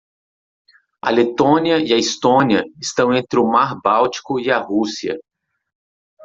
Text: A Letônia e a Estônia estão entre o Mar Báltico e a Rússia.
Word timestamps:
A 1.03 1.11
Letônia 1.11 1.77
e 1.77 1.93
a 1.93 1.95
Estônia 1.95 2.63
estão 2.81 3.13
entre 3.13 3.39
o 3.39 3.45
Mar 3.45 3.79
Báltico 3.79 4.39
e 4.39 4.49
a 4.49 4.57
Rússia. 4.57 5.15